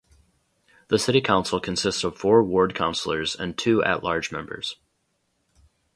The 0.87 0.97
city 0.97 1.21
council 1.21 1.59
consists 1.59 2.03
of 2.03 2.17
four 2.17 2.43
ward 2.43 2.73
counselors 2.73 3.35
and 3.35 3.55
two 3.55 3.83
At-Large 3.83 4.31
members. 4.31 4.77